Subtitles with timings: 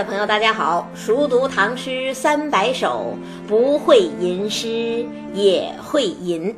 [0.00, 0.88] 的朋友，大家好！
[0.94, 3.14] 熟读唐诗三百首，
[3.46, 6.56] 不会吟诗也会吟。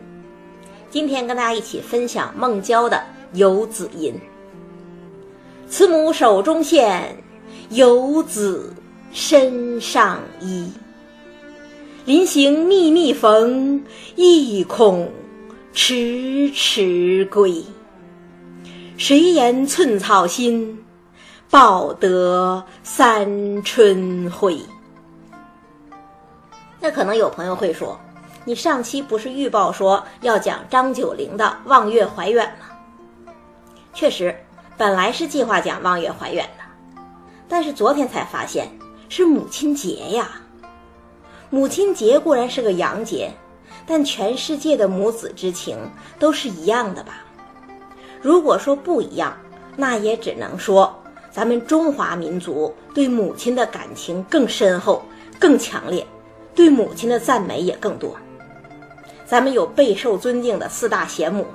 [0.91, 2.97] 今天跟大家一起分享孟郊的
[3.33, 4.15] 《游子吟》：
[5.69, 7.17] 慈母手中线，
[7.71, 8.73] 游子
[9.11, 10.71] 身上衣。
[12.05, 13.83] 临行密密缝，
[14.15, 15.11] 意恐
[15.73, 17.61] 迟迟归。
[18.97, 20.79] 谁言寸草心？
[21.53, 24.59] 报得三春晖。
[26.81, 28.01] 那可能有朋友会说，
[28.47, 33.35] 你上期不是预报说要讲张九龄的《望月怀远》吗？
[33.93, 34.35] 确实，
[34.79, 37.05] 本来是计划讲《望月怀远》的，
[37.47, 38.67] 但是昨天才发现
[39.11, 40.31] 是母亲节呀。
[41.51, 43.31] 母亲节固然是个洋节，
[43.87, 45.77] 但全世界的母子之情
[46.19, 47.17] 都是一样的吧？
[48.23, 49.37] 如果说不一样，
[49.77, 50.99] 那也只能说。
[51.33, 55.03] 咱们中华民族对母亲的感情更深厚、
[55.39, 56.07] 更强烈，
[56.55, 58.15] 对母亲的赞美也更多。
[59.25, 61.47] 咱们有备受尊敬的四大贤母，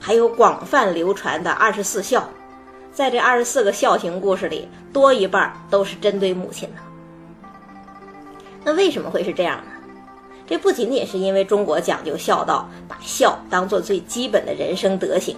[0.00, 2.28] 还有广泛流传的二十四孝，
[2.92, 6.76] 在这二十四个孝行故事里，多一半都是针对母亲的。
[8.64, 9.70] 那为什么会是这样呢？
[10.44, 15.36] 这不仅仅是因为中国讲究孝道，把孝当做最基本的人生德行。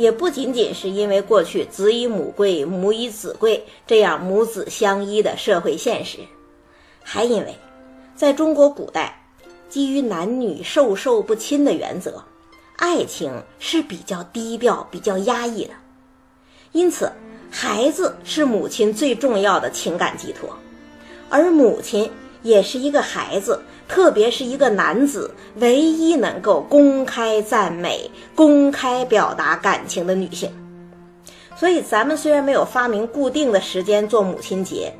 [0.00, 6.20] 也不仅仅是因为过去子以母贵，母以子贵这样母子相依的社会现实，
[7.02, 7.54] 还因为，
[8.16, 9.22] 在中国古代，
[9.68, 12.24] 基于男女授受不亲的原则，
[12.76, 15.74] 爱情是比较低调、比较压抑的，
[16.72, 17.12] 因此，
[17.50, 20.48] 孩子是母亲最重要的情感寄托，
[21.28, 22.10] 而母亲
[22.42, 23.60] 也是一个孩子。
[23.88, 30.48] 特别是一个男子唯一能够公开赞美、公开表达感情的女性，
[31.56, 34.94] 所以咱们虽然没有发明固定的时间做母亲节，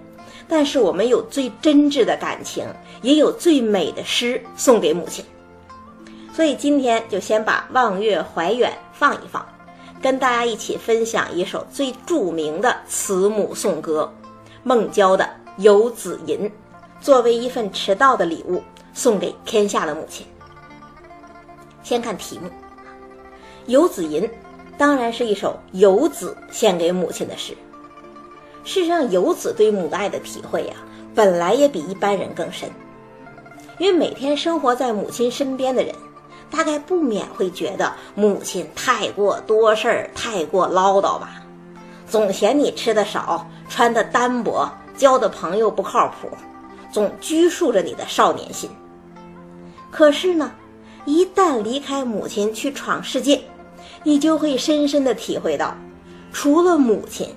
[0.48, 2.66] 但是我们有最真挚的感情，
[3.00, 5.24] 也有最美的诗送给母亲。
[6.34, 9.46] 所以今天就先把《望月怀远》放一放，
[10.02, 14.12] 跟大家一起分享一首最著名的慈母颂歌——
[14.64, 15.24] 孟郊的
[15.58, 16.38] 《游子吟》，
[17.00, 18.62] 作为一份迟到的礼物。
[18.92, 20.26] 送给天下的母亲。
[21.80, 22.48] 先看题目，
[23.66, 24.22] 《游子吟》
[24.76, 27.56] 当然是一首游子献给母亲的诗。
[28.64, 30.74] 事实上，游子对母爱的体会呀，
[31.14, 32.68] 本来也比一般人更深。
[33.78, 35.94] 因为每天生活在母亲身边的人，
[36.50, 41.42] 大概不免会觉得母亲太过多事儿、太过唠叨吧，
[42.08, 46.28] 总嫌你吃的少、穿的单薄、交的朋友不靠谱。
[46.90, 48.68] 总拘束着你的少年心。
[49.90, 50.52] 可是呢，
[51.04, 53.40] 一旦离开母亲去闯世界，
[54.04, 55.76] 你就会深深的体会到，
[56.32, 57.28] 除了母亲，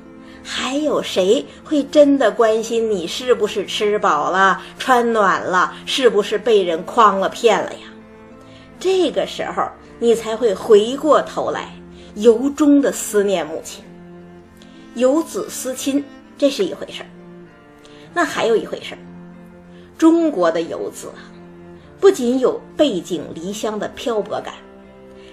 [0.43, 7.79] 还有谁会真的关心你是不是吃饱了、穿暖了，是不是被人诓了、骗了呀？
[8.79, 9.67] 这个时候，
[9.99, 11.73] 你才会回过头来，
[12.15, 13.83] 由衷的思念母亲。
[14.95, 16.03] 有子思亲，
[16.37, 17.09] 这是一回事儿。
[18.13, 18.99] 那还有一回事儿。
[19.97, 21.21] 中国的游子啊，
[21.99, 24.53] 不仅有背井离乡的漂泊感，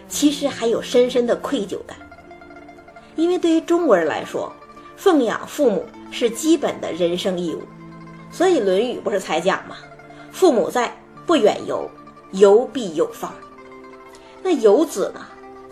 [0.09, 1.97] 其实还有深深的愧疚感。
[3.17, 4.53] 因为对于中国人来说，
[4.97, 7.63] 奉养父母是基本的人生义务，
[8.31, 9.77] 所以《论语》不是才讲吗？
[10.31, 10.95] 父母在，
[11.27, 11.91] 不远游，
[12.33, 13.33] 游必有方。
[14.43, 15.21] 那游子呢，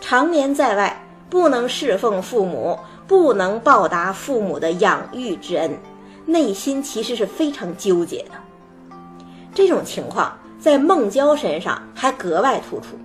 [0.01, 2.77] 常年在外，不能侍奉父母，
[3.07, 5.77] 不能报答父母的养育之恩，
[6.25, 8.31] 内心其实是非常纠结的。
[9.59, 12.97] 这种情况在孟郊身上还格外突出。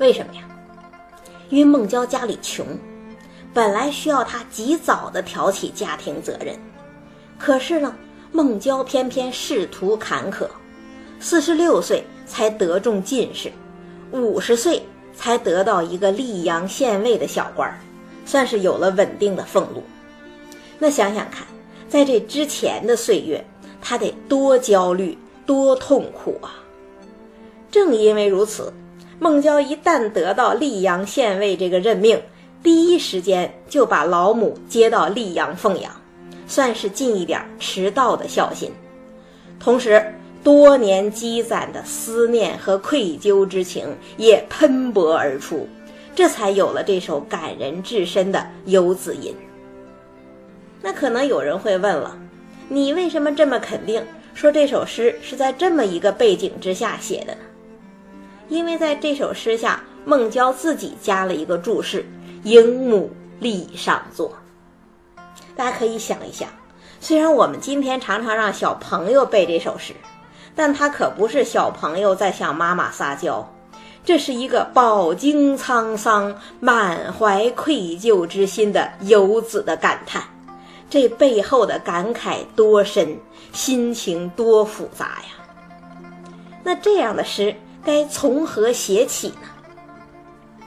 [0.00, 0.42] 为什么呀？
[1.48, 2.66] 因为孟郊家里穷，
[3.54, 6.58] 本来需要他及早的挑起家庭责任，
[7.38, 7.94] 可是呢，
[8.32, 10.48] 孟郊偏偏仕途坎坷，
[11.20, 13.52] 四十六岁才得中进士，
[14.10, 14.82] 五十岁
[15.14, 17.78] 才得到一个溧阳县尉的小官儿，
[18.26, 19.84] 算是有了稳定的俸禄。
[20.80, 21.46] 那想想看，
[21.88, 23.40] 在这之前的岁月。
[23.82, 26.54] 他得多焦虑，多痛苦啊！
[27.70, 28.72] 正因为如此，
[29.18, 32.18] 孟郊一旦得到溧阳县尉这个任命，
[32.62, 35.92] 第一时间就把老母接到溧阳奉养，
[36.46, 38.70] 算是尽一点迟到的孝心。
[39.58, 40.14] 同时，
[40.44, 43.86] 多年积攒的思念和愧疚之情
[44.16, 45.68] 也喷薄而出，
[46.14, 49.32] 这才有了这首感人至深的《游子吟》。
[50.80, 52.16] 那可能有人会问了。
[52.72, 54.02] 你为什么这么肯定
[54.32, 57.40] 说这首诗是在这么一个背景之下写的呢？
[58.48, 62.02] 因为在这首诗下，孟郊自己加了一个注释
[62.44, 63.10] ：“迎母
[63.40, 64.32] 立上座。”
[65.54, 66.48] 大家可以想一想，
[66.98, 69.92] 虽然我们今天常常让小朋友背这首诗，
[70.56, 73.46] 但它可不是小朋友在向妈妈撒娇，
[74.02, 80.22] 这是一个饱经沧桑、满怀愧疚之心的游子的感叹。
[80.92, 83.18] 这背后的感慨多深，
[83.50, 86.12] 心情多复杂呀！
[86.62, 89.48] 那这样的诗该从何写起呢？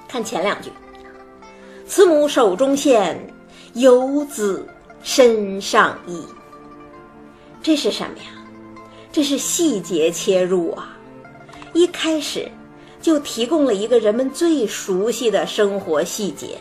[0.08, 0.72] 看前两句
[1.86, 3.32] ：“慈母手中线，
[3.74, 4.68] 游子。”
[5.04, 6.26] 身上衣，
[7.62, 8.32] 这是什么呀？
[9.12, 10.98] 这是细节切入啊！
[11.74, 12.50] 一开始
[13.00, 16.58] 就提供了一个人们最熟悉的生活细节：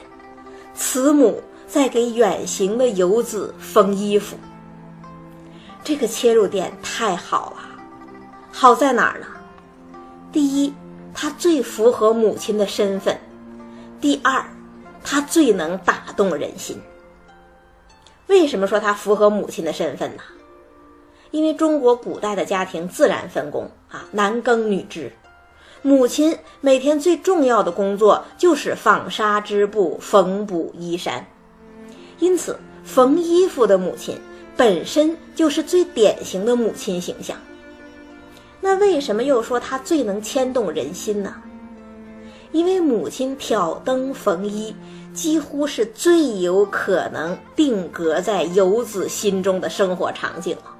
[0.74, 4.36] 慈母在给远行的游子缝衣服。
[5.82, 7.58] 这个切入点太好了，
[8.50, 9.26] 好在哪儿呢？
[10.32, 10.72] 第一，
[11.12, 13.14] 它最符合母亲的身份；
[14.00, 14.44] 第二，
[15.02, 16.80] 它最能打动人心。
[18.26, 20.22] 为什么说它符合母亲的身份呢？
[21.30, 25.12] 因为中国古代的家庭自然分工啊，男耕女织，
[25.82, 31.26] 母亲每天最重要的工作就是纺纱织布、缝补衣衫，
[32.18, 34.18] 因此缝衣服的母亲
[34.56, 37.36] 本身就是最典型的母亲形象。
[38.60, 41.34] 那为什么又说她最能牵动人心呢？
[42.52, 44.74] 因为母亲挑灯缝衣。
[45.14, 50.74] 几乎是最有可能定格在游子心中的生活场景了。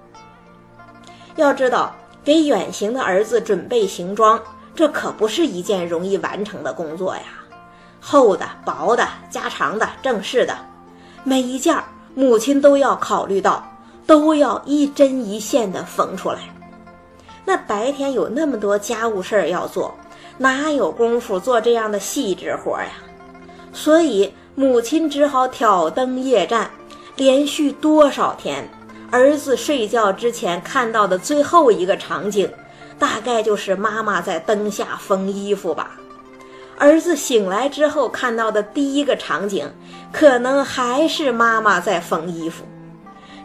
[1.36, 1.94] 要知道，
[2.24, 4.42] 给远行的儿子准备行装，
[4.74, 7.22] 这可不是一件容易完成的工作呀。
[8.00, 10.58] 厚的、薄的、加长的、正式的，
[11.24, 11.82] 每一件儿
[12.14, 13.66] 母亲都要考虑到，
[14.06, 16.38] 都要一针一线的缝出来。
[17.46, 19.94] 那白天有那么多家务事儿要做，
[20.38, 22.88] 哪有功夫做这样的细致活呀？
[23.72, 26.70] 所以，母亲只好挑灯夜战，
[27.16, 28.68] 连续多少天，
[29.10, 32.48] 儿子睡觉之前看到的最后一个场景，
[32.98, 35.92] 大概就是妈妈在灯下缝衣服吧。
[36.76, 39.66] 儿子醒来之后看到的第一个场景，
[40.12, 42.64] 可能还是妈妈在缝衣服。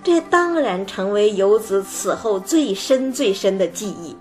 [0.04, 4.16] 这当然成为游子此后最深最深的记忆。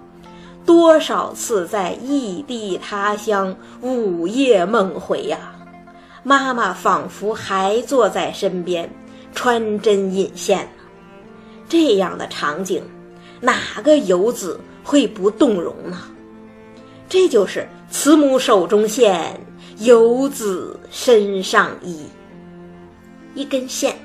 [0.67, 5.39] 多少次在异地他乡，午夜梦回呀！
[6.23, 8.91] 妈妈仿佛还坐在身边，
[9.35, 10.69] 穿针引线。
[11.69, 12.83] 这样的场景，
[13.41, 15.97] 哪个游子会不动容呢？
[17.09, 19.41] 这就是慈母手中线，
[19.79, 22.07] 游子身上衣。
[23.35, 23.97] 一根线，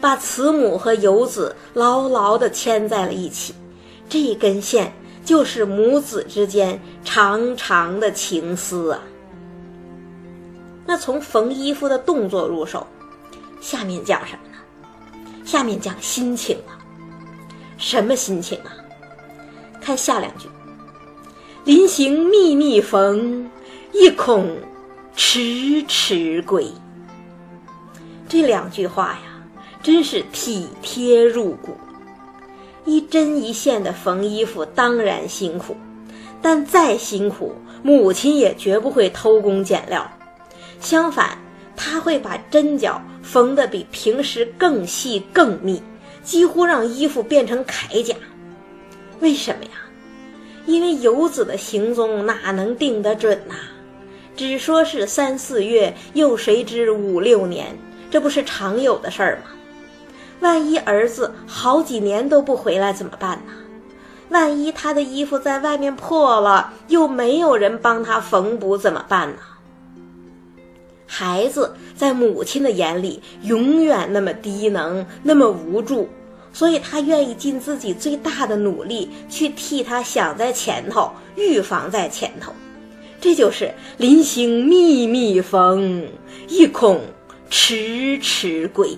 [0.00, 3.54] 把慈母和游子牢牢地牵在了一起。
[4.08, 4.92] 这根线，
[5.24, 9.02] 就是母子之间长长的情丝啊。
[10.86, 12.86] 那从缝衣服的动作入手，
[13.60, 15.44] 下面讲什么呢？
[15.44, 16.80] 下面讲心情啊，
[17.76, 18.72] 什么心情啊？
[19.80, 20.48] 看下两句
[21.68, 23.46] ：“临行密密缝，
[23.92, 24.56] 意恐
[25.14, 26.66] 迟迟归。”
[28.26, 29.44] 这两句话呀，
[29.82, 31.76] 真是体贴入骨。
[32.86, 35.76] 一针一线的缝衣服当然辛苦，
[36.40, 40.10] 但再辛苦，母亲也绝不会偷工减料。
[40.80, 41.36] 相反，
[41.76, 45.82] 他会把针脚缝得比平时更细更密，
[46.24, 48.14] 几乎让衣服变成铠甲。
[49.20, 49.72] 为什么呀？
[50.68, 53.54] 因为游子的行踪哪能定得准呐？
[54.36, 57.74] 只说是三四月，又谁知五六年？
[58.10, 59.50] 这不是常有的事儿吗？
[60.40, 63.52] 万一儿子好几年都不回来怎么办呢？
[64.28, 69.38] 万一他的衣服在外面破了，又没有人帮他缝补怎么办呢？
[71.06, 76.06] 孩子在母亲的眼里永远那么低能，那么无助，
[76.52, 82.52] 所以他愿意尽自己最大的努力去替他想在前头，预防在前头。
[83.20, 86.08] 这就是临行密密缝，
[86.48, 87.00] 意恐
[87.50, 88.96] 迟迟归。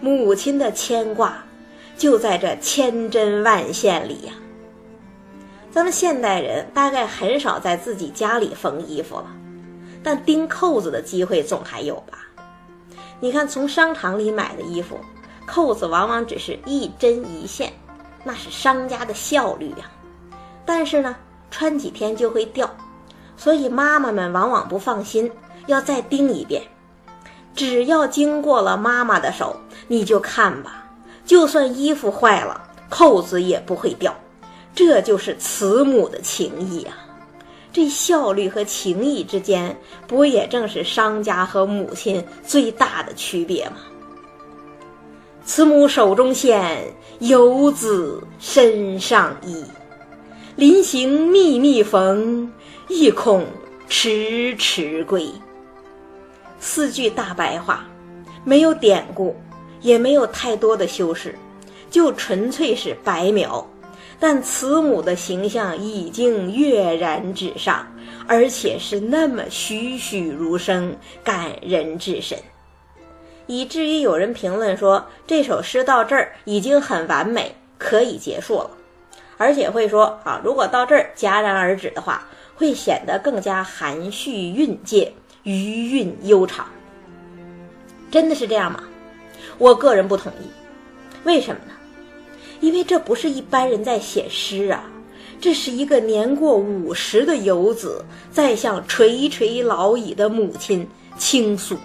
[0.00, 1.44] 母亲的牵挂
[1.96, 4.32] 就在这千针万线里呀。
[5.70, 9.26] 咱们现代人大概很少在自己家里缝衣服了。
[10.02, 12.26] 但钉扣子的机会总还有吧？
[13.20, 14.98] 你看，从商场里买的衣服，
[15.46, 17.72] 扣子往往只是一针一线，
[18.24, 19.90] 那是商家的效率呀。
[20.64, 21.16] 但是呢，
[21.50, 22.68] 穿几天就会掉，
[23.36, 25.30] 所以妈妈们往往不放心，
[25.66, 26.62] 要再钉一遍。
[27.54, 29.56] 只要经过了妈妈的手，
[29.88, 30.84] 你就看吧，
[31.24, 34.14] 就算衣服坏了，扣子也不会掉。
[34.74, 36.96] 这就是慈母的情谊啊！
[37.70, 43.76] 这效率和情谊之间，不也正是商家和母亲最大的区别吗？
[45.44, 46.84] 慈母手中线，
[47.18, 49.64] 游子身上衣。
[50.54, 52.50] 临行密密缝，
[52.88, 53.44] 意恐
[53.88, 55.28] 迟迟归。
[56.60, 57.84] 四句大白话，
[58.44, 59.34] 没有典故，
[59.80, 61.36] 也没有太多的修饰，
[61.90, 63.66] 就纯粹是白描。
[64.20, 67.84] 但慈母的形象已经跃然纸上，
[68.28, 70.94] 而且是那么栩栩如生，
[71.24, 72.38] 感人至深，
[73.46, 78.70] 以至于有人评论说这首诗到这儿已经很完美，可以结束了。
[79.36, 86.66] 而且会说啊，如果到这儿戛然而止的话，会显得更加含蓄蕴藉，余韵悠长。
[88.10, 88.84] 真的是这样吗？
[89.58, 90.46] 我个人不同意。
[91.24, 91.72] 为什么呢？
[92.60, 94.84] 因为这不是一般人在写诗啊，
[95.40, 100.86] 这是一个年过五十的游子在向垂垂老矣的母亲
[101.18, 101.76] 倾诉。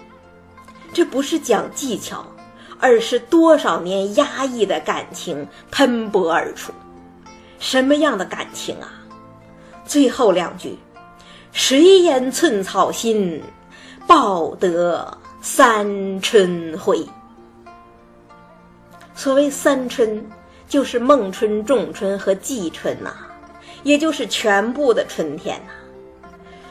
[0.92, 2.24] 这不是讲技巧，
[2.78, 6.72] 而是多少年压抑的感情喷薄而出。
[7.58, 8.92] 什么样的感情啊？
[9.84, 10.78] 最后两句
[11.52, 13.42] ：“谁言寸草心，
[14.06, 17.06] 报得三春晖。”
[19.14, 20.24] 所谓三春。
[20.68, 23.10] 就是孟春、仲春和季春呐，
[23.84, 25.72] 也就是全部的春天呐。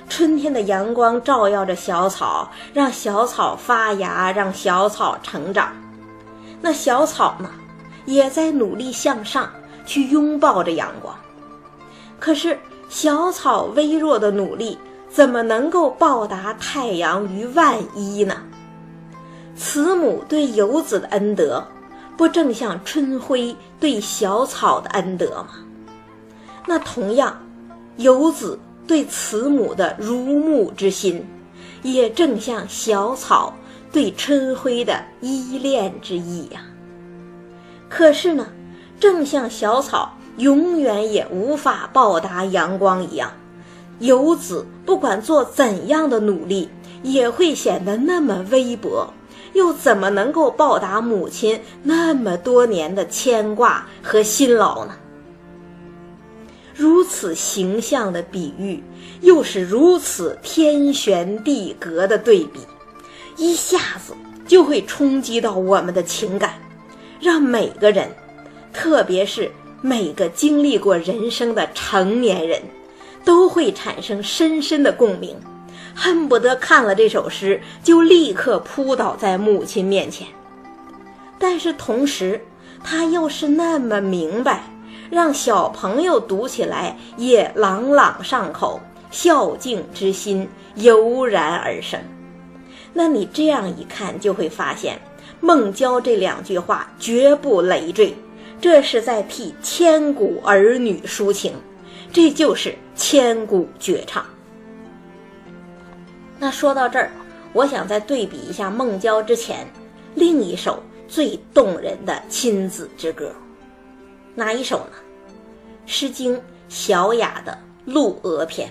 [0.10, 5.72] 春天的阳光照耀着小草，让小草发芽，让小草成长。
[6.62, 7.50] 那小草呢，
[8.06, 9.50] 也在努力向上，
[9.86, 11.16] 去拥抱着阳光。
[12.20, 12.58] 可是
[12.90, 14.78] 小草微弱的努力，
[15.10, 18.36] 怎么能够报答太阳于万一呢？
[19.56, 21.64] 慈母对游子的恩德。
[22.16, 25.50] 不正像春晖对小草的恩德吗？
[26.66, 27.40] 那同样，
[27.98, 31.24] 游子对慈母的如沐之心，
[31.84, 33.54] 也正像小草
[33.92, 36.62] 对春晖的依恋之意呀。
[37.90, 38.48] 可是呢，
[39.00, 43.32] 正像小草永远也无法报答阳光一样，
[44.00, 46.70] 游子不管做怎样的努力，
[47.04, 49.14] 也会显得那么微薄。
[49.54, 54.94] 又怎么能够报答母亲那么多年的牵挂和辛劳呢？
[56.78, 58.84] 如此形象的比喻，
[59.22, 62.60] 又是如此天旋地隔的对比，
[63.36, 64.14] 一下子
[64.48, 66.54] 就会冲击到我们的情感，
[67.20, 68.08] 让每个人，
[68.72, 72.62] 特别是每个经历过人生的成年人，
[73.26, 75.36] 都会产生深深的共鸣。
[75.96, 80.28] 恨不得看了这首诗就立刻扑倒在母亲面前，
[81.40, 82.40] 但是同时
[82.84, 84.64] 他又是那么明白，
[85.10, 92.00] 让小朋友读起来也朗朗上口，孝敬之心油然而生。
[92.94, 95.00] 那你这样一看，就会发现
[95.40, 98.16] 孟郊这两句话绝不累赘，
[98.60, 101.54] 这是在替千古儿女抒情，
[102.12, 104.26] 这就是千古绝唱。
[106.40, 107.12] 那说到这儿，
[107.54, 109.68] 我想再对比一下孟郊之前
[110.16, 113.32] 另一首最动人的亲子之歌，
[114.38, 114.92] 哪一首呢？
[115.92, 116.36] 《诗经·
[116.70, 117.54] 小雅》的
[117.92, 118.70] 《鹿鹅篇》。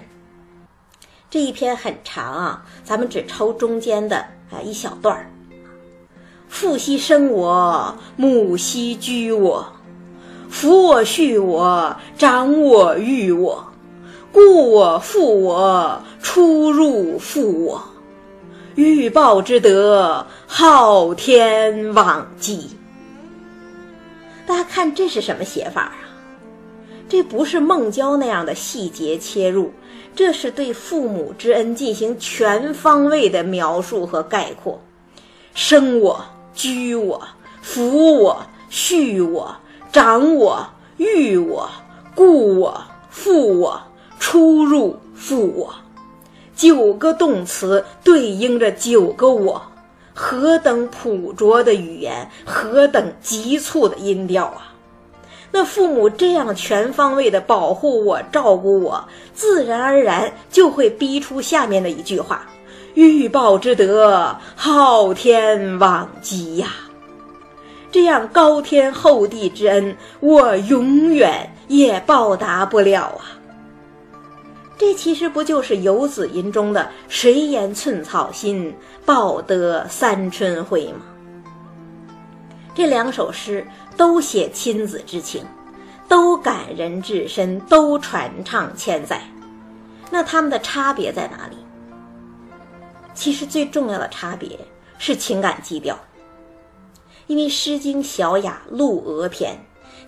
[1.28, 4.16] 这一篇很长啊，咱们只抽中间的
[4.48, 5.28] 啊一小段儿。
[6.48, 9.66] 父兮生我，母兮居我，
[10.48, 13.66] 抚我畜我，长我育我。
[14.32, 17.82] 故我负我，出入负我，
[18.76, 22.70] 欲报之德，昊天罔极。
[24.46, 25.98] 大家看这是什么写法啊？
[27.08, 29.72] 这不是孟郊那样的细节切入，
[30.14, 34.80] 这是对父母之恩进行全方位的描述和概括。
[35.54, 36.24] 生我、
[36.54, 37.26] 居我、
[37.64, 39.56] 抚我、畜我、
[39.92, 41.68] 长我、育我、
[42.14, 43.82] 故我、负我。
[44.18, 45.72] 出入负我，
[46.56, 49.62] 九个动词对应着九个我，
[50.18, 54.72] 何等朴拙的语言，何等急促的音调啊！
[55.52, 62.46] 那父母这样全方位的保护我、照顾我，自然而然就会逼出下面的一句话
[62.94, 66.68] ：“欲报之德，昊天罔极呀！”
[67.92, 73.36] 这样高天厚地之恩，我永远也报答不了啊！
[74.78, 78.74] 这其实不就是《游子吟》中的“谁言寸草心，
[79.06, 81.02] 报得三春晖”吗？
[82.74, 83.64] 这两首诗
[83.96, 85.44] 都写亲子之情，
[86.08, 89.22] 都感人至深，都传唱千载。
[90.10, 91.56] 那他们的差别在哪里？
[93.14, 94.58] 其实最重要的差别
[94.98, 95.98] 是情感基调。
[97.28, 99.54] 因为《诗经·小雅·鹿娥篇》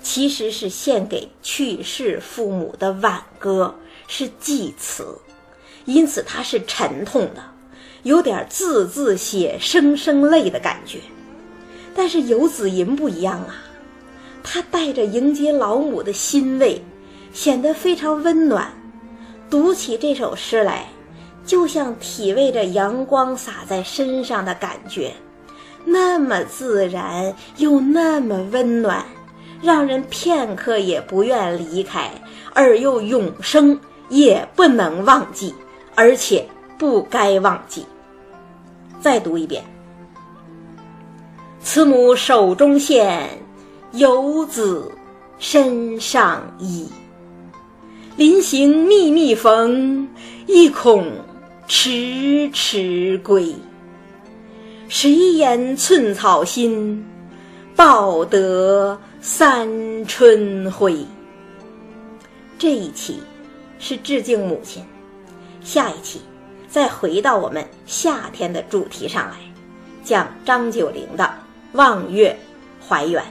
[0.03, 3.75] 其实是献给去世父母的挽歌，
[4.07, 5.17] 是祭词，
[5.85, 7.43] 因此它是沉痛的，
[8.03, 10.99] 有点字字写声声泪的感觉。
[11.95, 13.55] 但是《游子吟》不一样啊，
[14.43, 16.81] 它带着迎接老母的欣慰，
[17.33, 18.73] 显得非常温暖。
[19.51, 20.87] 读起这首诗来，
[21.45, 25.13] 就像体味着阳光洒在身上的感觉。
[25.85, 29.05] 那么自然又那么温暖，
[29.63, 32.11] 让人片刻也不愿离开，
[32.53, 35.55] 而又永生也不能忘记，
[35.95, 36.47] 而且
[36.79, 37.85] 不该忘记。
[39.01, 39.63] 再读一遍：
[41.61, 43.29] 慈母手中线，
[43.93, 44.91] 游子
[45.39, 46.89] 身上衣。
[48.17, 50.09] 临行密密缝，
[50.47, 51.07] 意恐
[51.69, 53.55] 迟迟归。
[54.89, 57.07] 谁言寸草心，
[57.77, 59.69] 报得三
[60.07, 60.97] 春晖。
[62.59, 63.23] 这一期
[63.79, 64.83] 是致敬母亲，
[65.63, 66.21] 下一期
[66.69, 69.37] 再回到我们夏天的主题上来，
[70.05, 71.25] 讲张九龄的
[71.73, 72.39] 《望月
[72.87, 73.23] 怀远》。